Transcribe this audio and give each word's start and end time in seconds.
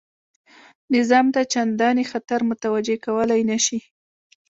نظام 0.95 1.25
ته 1.33 1.41
چنداني 1.53 2.03
خطر 2.11 2.39
متوجه 2.51 2.95
کولای 3.05 3.41
نه 3.51 3.57
شي. 3.65 3.79